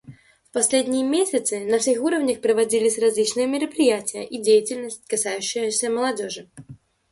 В 0.45 0.51
последние 0.53 1.03
месяцы 1.03 1.59
на 1.65 1.77
всех 1.77 2.01
уровнях 2.01 2.41
проводились 2.41 2.97
различные 2.97 3.45
мероприятия 3.45 4.25
и 4.25 4.41
деятельность, 4.41 5.05
касающиеся 5.07 5.91
молодежи. 5.91 6.49